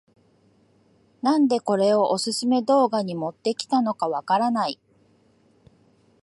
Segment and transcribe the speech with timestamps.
[1.21, 4.79] なんでこれをオススメ動画に持ってきたのかわからない